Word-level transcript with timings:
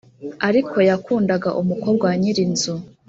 ariko 0.47 0.75
yakundaga 0.89 1.49
umukobwa 1.61 2.03
wa 2.09 2.15
nyirinzu, 2.21 2.73